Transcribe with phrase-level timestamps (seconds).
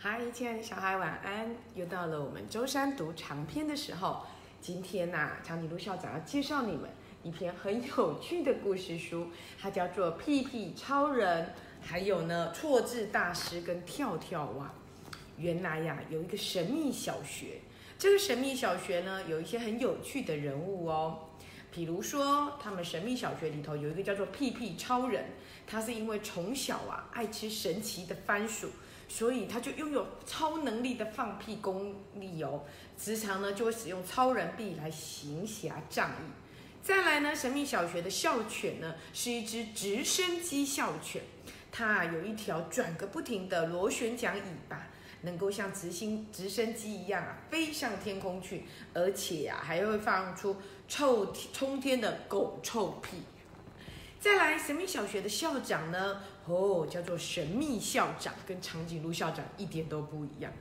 [0.00, 1.56] 嗨，亲爱的小孩，晚安！
[1.74, 4.24] 又到了我们周三读长篇的时候。
[4.60, 6.88] 今天呐、长颈鹿校长要介绍你们
[7.24, 9.26] 一篇很有趣的故事书，
[9.60, 11.46] 它叫做《屁屁超人》，
[11.84, 14.72] 还有呢，错字大师跟跳跳蛙。
[15.36, 17.60] 原来呀，有一个神秘小学，
[17.98, 21.24] 这个神秘小学呢，有一些很有趣的人物哦。
[21.72, 25.24] 比如说，他们神秘小学里头有一个叫做屁屁超人，
[25.66, 28.70] 他是因为从小啊爱吃神奇的番薯，
[29.08, 32.62] 所以他就拥有超能力的放屁功力哦。
[32.96, 36.30] 时常呢就会使用超人臂来行侠仗义。
[36.82, 41.22] 再来呢，神秘小学的校犬呢是一只直升机校犬，
[41.72, 44.88] 它啊有一条转个不停的螺旋桨尾巴，
[45.22, 48.64] 能够像直升直升机一样啊飞上天空去，
[48.94, 53.18] 而且呀、还会放出臭冲天的狗臭屁。
[54.20, 60.52] 再来，神秘小学的校长呢，哦，叫做神秘校长，跟长颈鹿校长一点都不一样。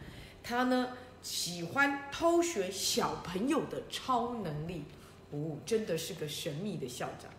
[0.43, 0.89] 他呢
[1.23, 4.86] 喜欢偷学小朋友的超能力，
[5.31, 7.31] 哦，真的是个神秘的校长。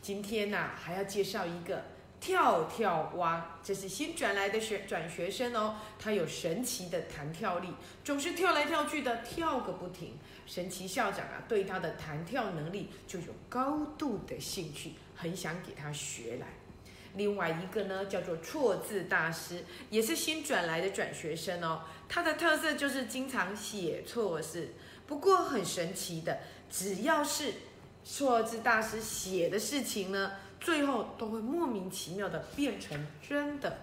[0.00, 1.86] 今天呐、还要介绍一个
[2.20, 7.68] 跳跳蛙，这是新转来的学转学生哦，他有神奇的弹跳力，
[8.04, 10.16] 总是跳来跳去的，跳个不停。
[10.46, 16.46] 神奇校长啊，对他的弹跳能力就有高度的兴趣，很想给他学来。
[17.14, 21.82] 另外一个呢，叫做错字大师，也是新转来的转学生哦。
[22.08, 24.68] 他的特色就是经常写错字，
[25.06, 26.38] 不过很神奇的，
[26.70, 27.54] 只要是
[28.04, 33.78] 错字大师写的事情呢，最后都会莫名其妙的变成真的。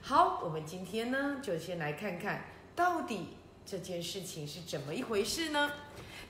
[0.00, 3.28] 好，我们今天呢，就先来看看到底
[3.64, 5.70] 这件事情是怎么一回事呢？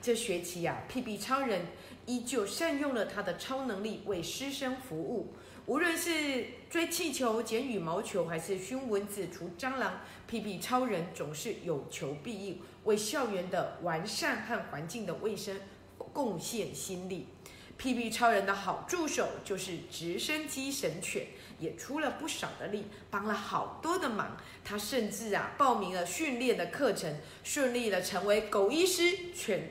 [0.03, 1.63] 这学期呀、屁屁超人
[2.07, 5.35] 依旧善用了他的超能力为师生服务。
[5.67, 15.59] 无论是追气球、捡羽毛球，还是熏蚊子、除蟑螂，屁屁超人总是有求必应，为校园的完善和环境的卫生
[16.13, 17.29] 贡献心力。
[17.77, 21.27] 屁屁超人的好助手就是直升机神犬，
[21.59, 24.37] 也出了不少的力，帮了好多的忙。
[24.63, 29.71] 他甚至啊报名了训练的课程，顺利的成为狗医师、犬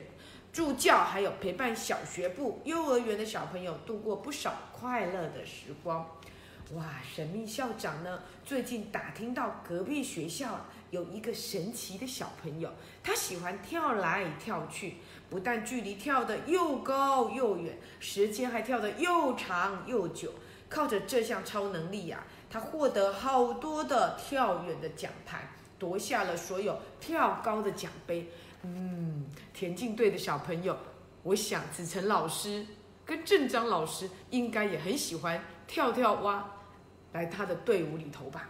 [0.54, 6.08] 助教，还有陪伴小学部、幼儿园的小朋友度过不少快乐的时光。
[6.74, 12.70] 哇，神秘校长呢，最近打听到隔壁学校有一个神奇的小朋友，
[13.02, 14.98] 他喜欢跳来跳去，
[15.28, 20.32] 不但距离跳得又高又远，时间还跳得又长又久。
[20.68, 25.48] 靠着这项超能力呀、他获得好多的跳远的奖牌，
[25.80, 28.30] 夺下了所有跳高的奖杯。
[28.64, 30.74] 嗯，田径队的小朋友，
[31.22, 32.66] 我想子晨老师
[33.04, 36.50] 跟郑章老师应该也很喜欢跳跳蛙
[37.12, 38.48] 来他的队伍里头吧。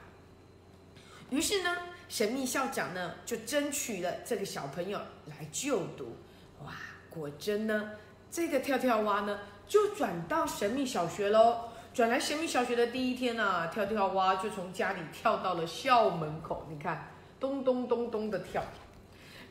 [1.31, 1.77] 于是呢，
[2.09, 6.17] 神秘校长呢就争取了这个小朋友来就读。
[6.65, 6.73] 哇，
[7.11, 7.91] 果真呢，
[8.31, 11.71] 这个跳跳蛙呢就转到神秘小学喽。
[11.93, 17.09] 转来神秘小学的第一天啊，跳跳蛙就从家里跳到了校门口，你看，
[17.41, 18.63] 咚咚咚咚的跳。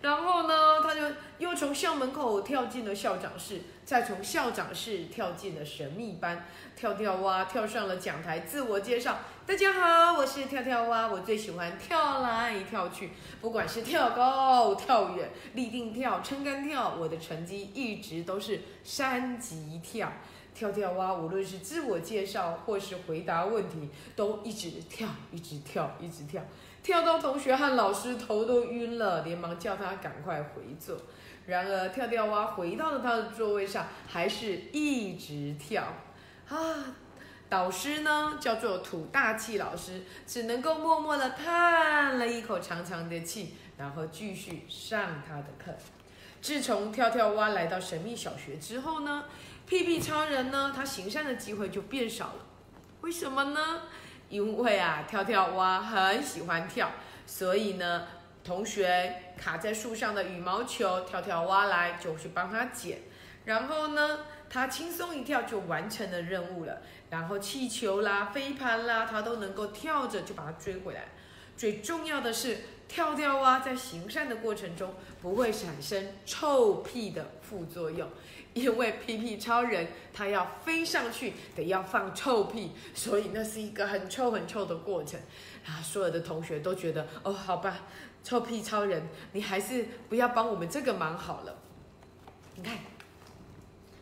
[0.04, 1.02] 然后呢，他就
[1.38, 6.46] 又从校门口跳进了校长室，再从校长室跳进了神秘班。
[6.76, 20.12] 跳跳蛙跳上了讲台，自我介绍：“大家好，我是跳跳蛙，我最喜欢跳来跳去，不管是跳高、跳远、立定跳、撑杆跳，我的成绩一直都是三级跳。”
[20.54, 26.44] 跳跳蛙无论是自我介绍或是回答问题，都一直跳，一直跳，一直跳。
[26.84, 30.98] 跳到同学和老师头都晕了，连忙叫他赶快回座。
[31.46, 35.84] 然而，跳跳蛙回到了他的座位上，还是一直跳。
[36.50, 36.96] 啊，
[37.50, 45.74] 导师呢叫做土大气老师，只能够默默的叹了一口长长的气，然后继续上他的课。
[46.42, 49.24] 自从跳跳蛙来到神秘小学之后呢，
[49.66, 52.46] 屁屁超人呢，他行善的机会就变少了。
[53.02, 53.82] 为什么呢？
[54.34, 56.90] 因为啊，跳跳蛙很喜欢跳，
[57.28, 58.08] 所以呢，
[58.44, 62.98] 同学卡在树上的羽毛球，跳跳蛙来就去帮他捡，
[63.46, 66.82] 然后呢，他轻松一跳就完成了任务了。
[67.12, 71.10] 然后气球啦、飞盘啦，他都能够跳着就把它追回来。
[71.56, 72.58] 最重要的是，
[72.88, 78.10] 跳跳蛙在行善的过程中不会产生臭屁的副作用。
[78.54, 85.20] 因为屁屁超人他要飞上去，得要放臭屁，所以那是一个很臭很臭的过程。
[85.66, 87.80] 啊，所有的同学都觉得，哦，好吧，
[88.24, 91.56] 臭屁超人，你还是不要帮我们这个忙好了。
[92.56, 92.78] 你看，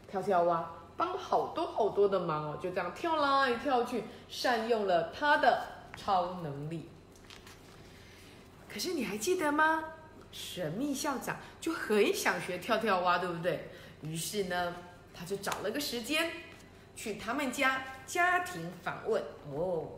[0.10, 5.66] 跳跳蛙帮好多好多的忙哦，就这样跳来跳去，善用了他的
[5.96, 6.90] 超能力。
[8.68, 9.84] 可是你还记得吗？
[10.32, 13.71] 神秘校长就很想学跳跳蛙，对不对？
[14.02, 14.76] 于是呢，
[15.14, 16.32] 他就找了个时间
[16.96, 19.22] 去他们家家庭访问。
[19.54, 19.90] 哦，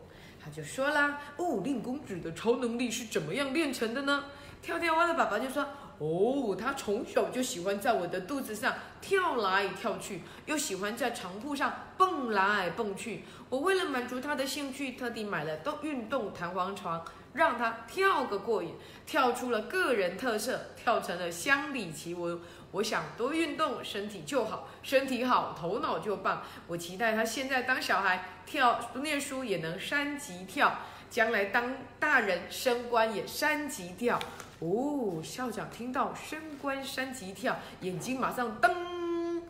[0.44, 4.26] 他就说啦：“哦，令公主的超能力是怎么样练成的呢？”
[4.62, 5.66] 跳跳蛙的爸爸就说
[6.00, 13.24] ：“哦，他从小就喜欢在我的肚子上跳来跳去，又喜欢在床铺上蹦来蹦去。
[13.50, 17.04] 我为了满足他的兴趣，特地买了动运动弹簧床。”
[17.34, 18.76] 让他跳个过瘾，
[19.06, 22.40] 跳出了个人特色，跳成了乡里奇闻。
[22.72, 26.44] 我想多运动，身体就好，身体好，头脑就棒。
[26.68, 34.20] 我期待他现在当小孩跳不念书也能三级跳，将来当大人升官也三级跳。
[34.60, 39.42] 哦，校长听到升官三级跳，眼睛马上噔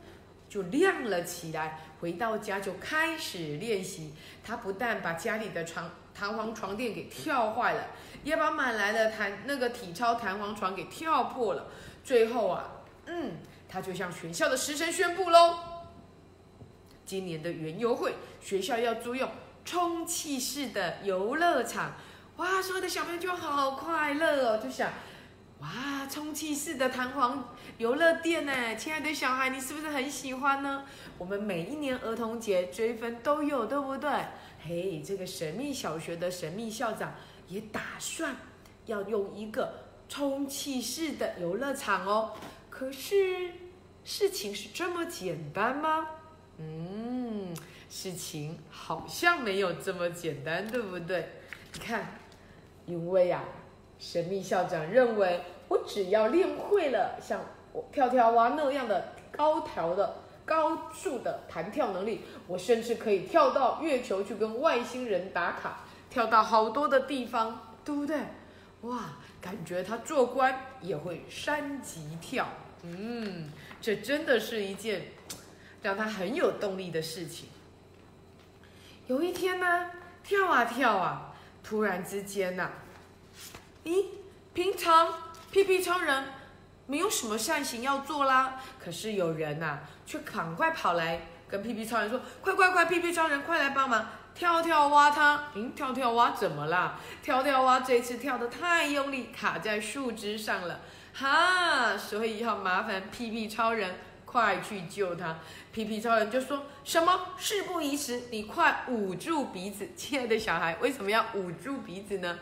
[0.49, 1.79] 就亮了起来。
[1.99, 4.13] 回到家就开始练习。
[4.43, 5.89] 他不但把家里的床。
[6.13, 7.87] 弹簧床垫给跳坏了，
[8.23, 11.67] 也把买来的弹那个体操弹簧床给跳破了。
[12.03, 12.65] 最后啊，
[13.05, 13.33] 嗯，
[13.67, 15.57] 他就向学校的师生宣布喽：
[17.05, 19.29] 今年的园游会，学校要租用
[19.65, 21.93] 充气式的游乐场。
[22.37, 24.91] 哇，所有的小朋友就好快乐哦，就想：
[25.59, 28.75] 哇，充气式的弹簧游乐店呢？
[28.75, 30.83] 亲爱的小孩，你是不是很喜欢呢？
[31.17, 34.09] 我们每一年儿童节追分都有，对不对？
[34.65, 37.13] 嘿，这个神秘小学的神秘校长
[37.49, 38.33] 也打算
[38.85, 39.73] 要用一个
[40.07, 42.31] 充气式的游乐场哦。
[42.69, 43.51] 可是
[44.05, 46.07] 事情是这么简单吗？
[46.59, 47.53] 嗯，
[47.89, 51.27] 事情好像没有这么简单，对不对？
[51.73, 52.17] 你看，
[52.85, 53.43] 因为呀，
[53.99, 57.41] 神秘校长认为，我只要练会了像
[57.73, 60.22] 我跳跳蛙那样的高挑的。
[60.45, 65.79] 高速的弹跳能力，我甚至可以跳到月球去跟外星人打卡，
[66.09, 68.17] 跳到好多的地方，对不对？
[68.81, 72.47] 哇，感觉他做官也会三级跳，
[72.83, 73.49] 嗯，
[73.79, 75.07] 这真的是一件
[75.81, 77.47] 让他很有动力的事情。
[79.07, 79.91] 有一天呢，
[80.23, 82.69] 跳啊跳啊，突然之间呐，
[83.85, 84.05] 咦，
[84.53, 86.25] 平常屁屁超人
[86.93, 89.79] 没有什么善行要做啦，可是有人呐。
[90.05, 94.05] 却赶快跑来跟屁屁超人说：“快快快，屁屁超人，快来帮忙！
[94.35, 96.99] 跳跳蛙他，嗯，跳跳蛙怎么啦？
[97.23, 100.81] 跳跳蛙这次跳得太用力，卡在树枝上了，
[101.13, 101.97] 哈！
[101.97, 103.95] 所以要麻烦屁屁超人
[104.25, 105.37] 快去救他。
[105.71, 112.37] 屁屁超人就说什么事不宜迟，你快捂住鼻子，亲爱的小孩，为什么要捂住鼻子呢？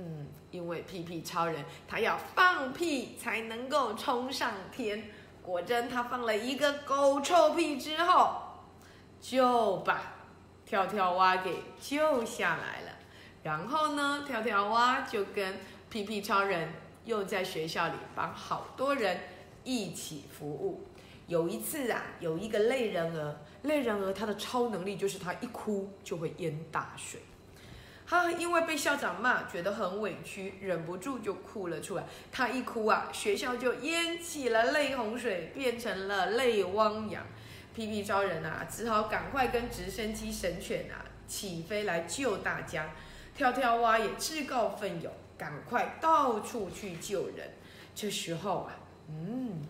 [0.00, 5.10] 嗯，因为屁屁超人他要放屁才能够冲上天。”
[5.42, 8.42] 果真，他放了一个狗臭屁之后，
[9.20, 10.14] 就把
[10.64, 12.92] 跳跳蛙给救下来了。
[13.42, 15.58] 然后呢，跳跳蛙就跟
[15.88, 16.72] 屁屁超人
[17.04, 19.18] 又在学校里帮好多人
[19.64, 20.86] 一起服务。
[21.26, 27.20] 有一次啊，有一个类人儿，类人儿他的超能力就是他一哭就会淹大水。
[28.10, 32.04] 他因为被校长骂，觉得很委屈，忍不住就哭了出来。
[32.32, 37.26] 他一哭啊，学校就淹起了泪洪水，变成了泪汪洋。
[37.74, 42.92] 屁屁超人啊，只好赶快跟直升机神犬啊起飞来救大家。
[43.36, 47.50] 跳跳蛙也自告奋勇，赶快到处去救人。
[47.94, 48.74] 这时候啊，
[49.10, 49.66] 嗯，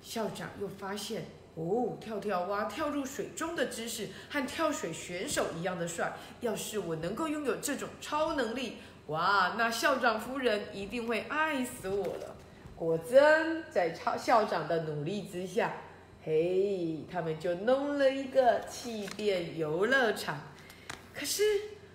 [0.00, 1.26] 校长又发现。
[1.60, 6.16] 哦，跳跳蛙跳入水中的姿势和跳水选手一样的帅。
[6.40, 12.36] 要是我能够拥有这种超能力，哇，那校长夫人一定会爱死我了。
[12.74, 15.74] 果真，在超校长的努力之下，
[16.24, 20.40] 嘿，他们就弄了一个气垫游乐场。
[21.12, 21.42] 可是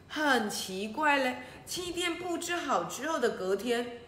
[0.07, 3.99] 很奇怪嘞，气垫布置好之后的隔天，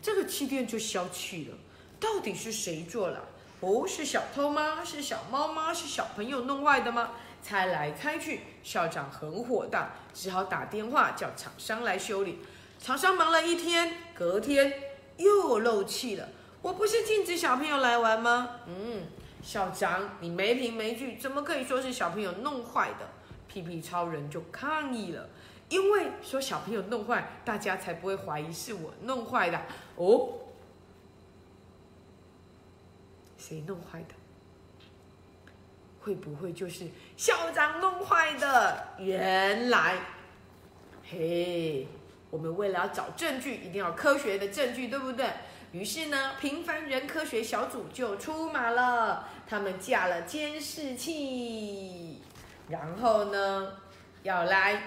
[0.00, 1.58] 这个气垫就消气了。
[2.00, 3.28] 到底是谁做了？
[3.60, 4.84] 哦，是小偷吗？
[4.84, 5.74] 是小猫吗？
[5.74, 7.10] 是小朋友弄坏的吗？
[7.42, 12.38] 猜来猜去，校长很火大，只好打电话叫厂商来修理。
[12.78, 14.72] 厂商忙了一天，隔天
[15.16, 16.28] 又漏气了。
[16.62, 18.48] 我不是禁止小朋友来玩吗？
[18.66, 19.06] 嗯，
[19.42, 23.08] 校长，你没凭没据，怎么可以说是小朋友弄坏的？
[23.48, 25.28] 屁屁超人就抗议了，
[25.68, 29.60] 因为说小朋友弄坏，大家才不会怀疑是我弄坏的。
[29.96, 30.28] 哦。
[33.48, 34.14] 谁弄坏的？
[36.02, 36.86] 会不会就是
[37.16, 38.88] 校长弄坏的？
[38.98, 39.96] 原来，
[41.02, 41.86] 嘿，
[42.28, 45.26] 我们为了要找证据，一定要科学的证据，对不对？
[45.72, 52.20] 于是呢，平凡人科学小组就出马了，他们架了监视器，
[52.68, 53.72] 然后呢，
[54.24, 54.82] 要来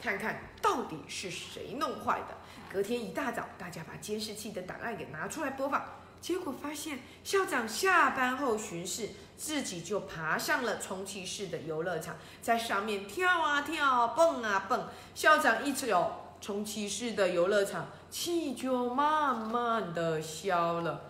[0.00, 2.36] 看看到底是谁弄坏的。
[2.72, 5.84] 隔天一大早，大家把监视器的档案给拿出来播放，
[6.20, 14.88] 结果发现校长下班后巡视，自己就爬上了充气式的游乐场，在上面跳啊跳，蹦啊蹦。
[15.14, 21.02] 校长一走，充气式的游乐场气就慢慢的消了。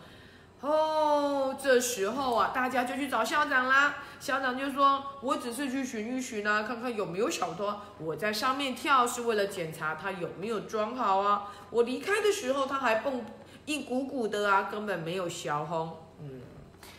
[0.60, 3.96] 哦，这时候啊，大家就去找校长啦。
[4.18, 7.72] 校长就说：“我只是去巡一巡啊，看看有没有小偷。
[7.98, 11.52] 我在上面跳是为了检查他有没有装好啊。
[11.70, 13.24] 我离开的时候他还蹦
[13.66, 15.98] 一鼓鼓的啊，根本没有小红。
[16.20, 16.40] 嗯，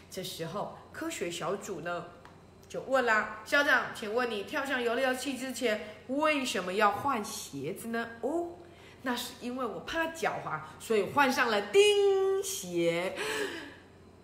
[0.09, 2.05] 这时候科学小组呢
[2.69, 8.07] 就问啦：校长，请问你跳上游乐器之前为什么要换鞋子呢？
[8.21, 8.50] 哦。”
[9.03, 13.15] 那是因为我怕脚滑，所以换上了钉鞋。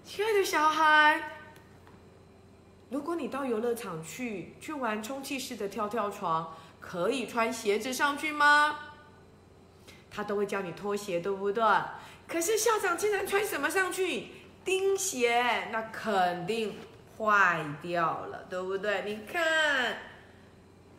[0.04, 1.40] 亲爱的小孩，
[2.90, 8.78] 如果你到游乐场去去玩充气式的跳跳床，可以穿鞋子上去吗？
[10.12, 11.64] 他都会叫你脱鞋，对不对？
[12.28, 14.28] 可是校长竟然穿什么上去？
[14.64, 16.78] 钉鞋，那肯定
[17.18, 19.04] 坏掉了，对不对？
[19.06, 19.98] 你看。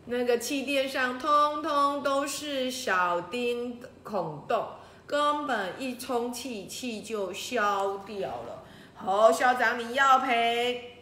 [0.07, 4.67] 那个气垫上通通都是小钉孔洞，
[5.07, 8.63] 根本一充气气就消掉了。
[8.93, 10.99] 好，校长你要赔。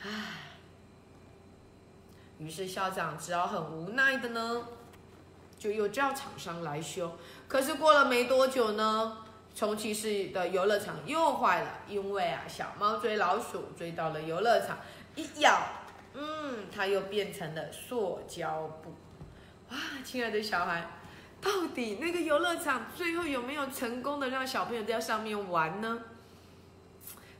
[0.00, 0.08] 唉，
[2.38, 4.68] 于是校长只好很无奈的呢，
[5.62, 7.16] 就又叫厂商来修。
[7.46, 9.18] 可是过了没多久呢，
[9.54, 14.78] 充气式的游乐场又坏了，因为啊，小猫追老鼠追到了游乐场，
[15.14, 15.62] 一咬。
[16.14, 18.92] 嗯，它又变成了塑胶布。
[19.70, 20.84] 哇，亲爱的小孩，
[21.40, 26.00] 到底那个游乐场最后有没有成功的让小朋友在上面玩呢？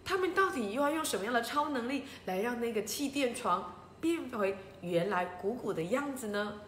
[0.05, 6.61] 他们到底又要用什么样的超能力来让那个气垫床变回原来鼓鼓的样子呢？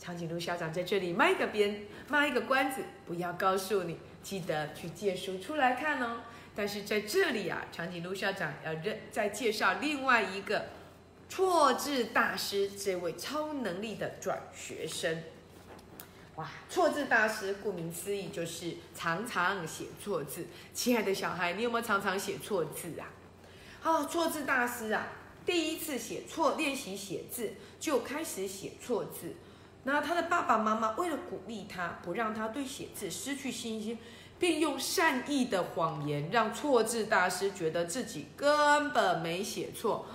[0.00, 6.22] 长颈鹿校长在这里卖个边，卖一个关子，不要告诉你，记得去借书出来看哦。
[6.56, 10.64] 但是在这里啊，长颈鹿校长要认再介绍另外一个。
[11.32, 15.22] 错字大师这位超能力的转学生，
[16.34, 16.50] 哇！
[16.68, 20.48] 错字大师顾名思义就是常常写错字。
[20.74, 23.06] 亲爱的小孩，你有没有常常写错字啊？
[23.84, 25.06] 哦，错字大师啊，
[25.46, 29.36] 第一次写错练习写字就开始写错字。
[29.90, 33.98] 那他的爸爸妈妈为了鼓励他，不让他对写字失去信心，
[34.38, 40.06] 并用善意的谎言让错字大师觉得自己根本没写错。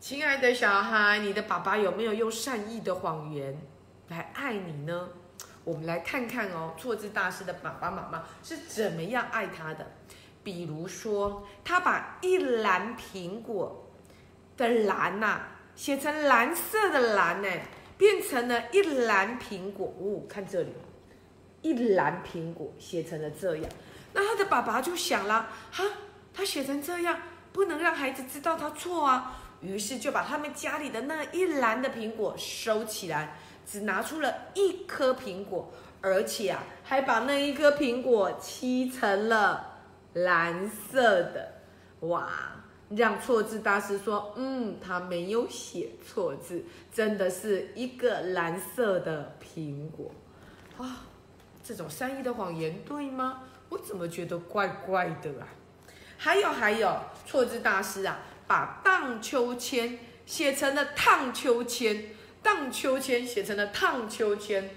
[0.00, 3.60] 亲爱的小孩，你的爸爸有没有用善意的谎言
[4.08, 5.08] 来爱你呢？
[5.64, 9.92] 我们来看看哦，错字大师的爸爸妈妈是怎么样爱他的。
[10.42, 13.90] 比如说，他把一篮苹果
[14.58, 15.40] 的篮呐
[15.74, 17.48] 写成蓝色的蓝呢，
[17.96, 19.94] 变成了一篮苹果。
[19.98, 20.72] 哦，看这里，
[21.62, 23.70] 一篮苹果写成了这样。
[24.12, 25.84] 那他的爸爸就想了，哈，
[26.32, 27.18] 他写成这样，
[27.52, 29.40] 不能让孩子知道他错啊。
[29.60, 33.36] 于是就把他们家里的那一篮的苹果收起来，
[33.66, 35.72] 只拿出了一颗苹果，
[36.02, 39.78] 而且啊，还把那一颗苹果漆成了
[40.12, 41.52] 蓝色的。
[42.00, 42.28] 哇！
[42.90, 50.10] 让错字大师说：“嗯，他没有写错字，真的是一个蓝色的苹果。”
[50.78, 51.06] 啊，
[51.62, 53.42] 这种善意的谎言对吗？
[53.70, 55.48] 我怎么觉得怪怪的啊？
[56.18, 58.18] 还有还有，错字大师啊！
[58.46, 62.10] 把荡秋千写成了烫秋千，
[62.42, 64.70] 荡秋千写成了烫秋千。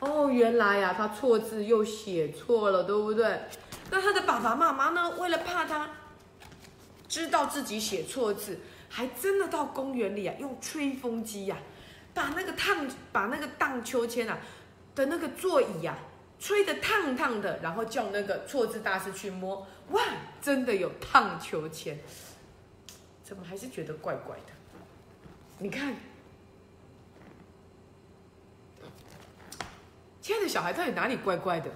[0.00, 3.40] 哦，原来呀，他错字又写错了，对不对？
[3.90, 5.10] 那他的爸爸妈妈呢？
[5.18, 5.88] 为了怕他
[7.08, 8.58] 知道自己写错字，
[8.88, 11.56] 还真的到公园里啊，用吹风机呀，
[12.12, 14.38] 把那个烫，把那个荡秋千啊
[14.94, 15.96] 的那个座椅呀，
[16.38, 20.02] 吹得烫烫的，然后叫那个错字大师去摸，哇，
[20.42, 21.98] 真的有烫秋千。
[23.22, 24.52] 怎么还是觉得怪怪的？
[25.58, 25.94] 你看，
[30.20, 31.70] 亲爱的小孩到底哪里怪怪的？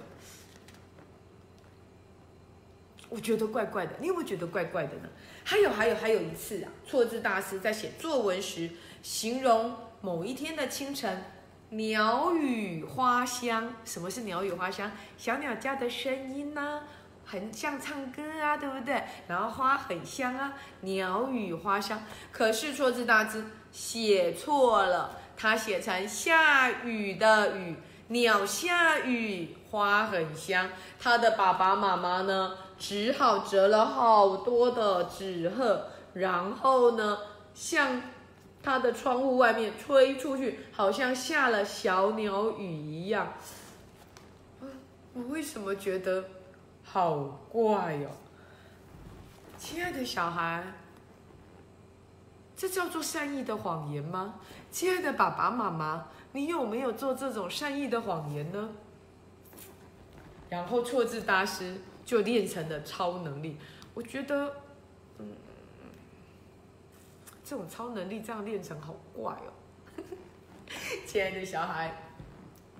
[3.11, 5.09] 我觉得怪怪的，你有没有觉得怪怪的呢？
[5.43, 8.69] 还有，还有，还有一次啊，错字大师在写作文时，
[9.03, 11.21] 形容某一天的清晨，
[11.71, 13.73] 鸟语花香。
[13.83, 14.89] 什么是鸟语花香？
[15.17, 16.83] 小鸟叫的声音呢？
[17.25, 19.03] 很像唱歌啊，对不对？
[19.27, 22.01] 然后花很香啊，鸟语花香。
[22.31, 27.75] 可是错字大字写错了，他写成下雨的雨，
[28.07, 30.69] 鸟下雨，花很香。
[30.97, 37.19] 他的爸爸妈妈呢，只好折了好多的纸鹤，然后呢，
[37.53, 38.01] 向
[38.63, 43.33] 他的窗户外面吹出去，好像下了小鸟雨一样。
[45.13, 46.25] 我为什么觉得
[46.83, 47.19] 好
[47.51, 48.09] 怪哟？
[49.59, 50.73] 亲爱的小孩，
[52.57, 54.39] 这叫做善意的谎言吗？
[54.71, 58.69] 亲爱的爸爸妈妈，你有没有做这种善意的谎言呢？
[60.49, 61.75] 然后错字大师
[62.11, 63.55] 就练成了超能力。
[63.93, 64.53] 我觉得，
[65.17, 65.27] 嗯，
[67.41, 70.03] 这种超能力这样练成好怪哦。
[71.07, 72.11] 亲爱的小孩，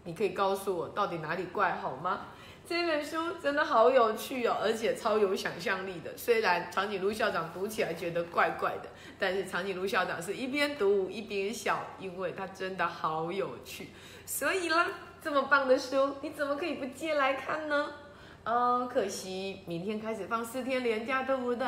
[0.03, 2.25] 你可以告诉我到底哪里怪好吗？
[2.67, 6.17] 这本书真的好有趣哦，而且超有想象力的。
[6.17, 13.91] 虽然长颈鹿校长读起来觉得怪怪的，但是长颈鹿校长是一边读一边笑，因为他真的好有趣。
[14.25, 14.87] 所以啦，
[15.23, 17.93] 这么棒的书，你怎么可以不借来看呢？
[18.43, 21.67] 嗯，可惜明天开始放四天连假，对不对？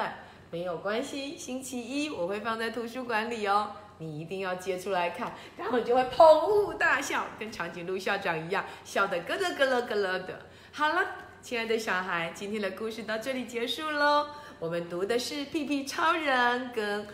[0.49, 3.71] 没有关系，星期一我会放在图书馆里哦。
[3.99, 10.39] 你一定要接出来看，然后你就会捧腹大笑，跟长颈鹿校长一样，笑得咯咯咯咯咯咯的。
[10.71, 11.05] 好了，
[11.41, 14.27] 亲爱的小孩，今天的故事到这里结束喽。
[14.59, 17.05] 我们读的是《屁屁超人》跟《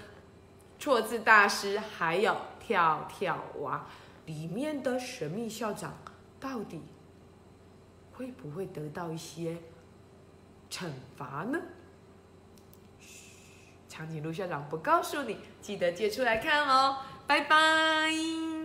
[0.79, 3.85] 错字大师》，还有《跳跳蛙》
[4.27, 5.93] 里面的神秘校长，
[6.39, 6.81] 到底
[8.19, 9.55] 会不会得到一些
[10.69, 11.57] 惩罚呢？
[12.99, 13.07] 嘘
[13.87, 16.97] 长颈鹿校长不告诉你，记得借出来看哦。
[17.25, 18.58] 拜拜。